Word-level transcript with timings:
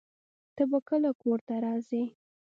ته 0.55 0.63
به 0.69 0.79
کله 0.87 1.09
کور 1.21 1.39
ته 1.47 1.55
راځې؟ 1.65 2.03